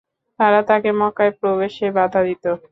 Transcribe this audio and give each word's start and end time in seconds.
তারা 0.39 0.59
তাকে 0.69 0.89
মক্কায় 0.99 1.33
প্রবেশে 1.39 1.85
বাঁধা 1.97 2.21
দিত। 2.27 2.43